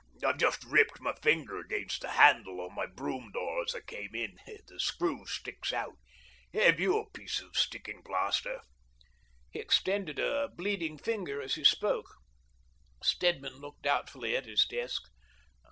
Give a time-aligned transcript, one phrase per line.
[0.25, 4.15] I've just ripped my finger against the handle of my brougham door as I came
[4.15, 4.35] in—
[4.67, 5.95] the screw sticks out.
[6.55, 8.61] Have you a piece of sticking plaster?"
[9.51, 12.15] He extended a bleeding finger as he spoke.
[13.03, 15.03] Stedman looked doubtfully at his desk.